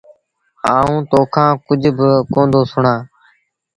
آئوٚݩ 0.75 1.05
تو 1.09 1.19
کآݩ 1.33 1.59
ڪجھ 1.67 1.89
با 1.97 2.09
ڪوندو 2.33 2.61
سُڻآݩ۔ 2.71 3.01